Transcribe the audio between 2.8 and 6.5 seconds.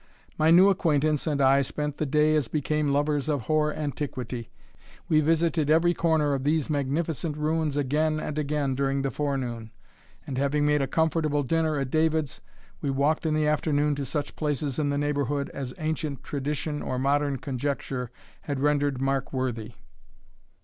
lovers of hoar antiquity. We visited every corner of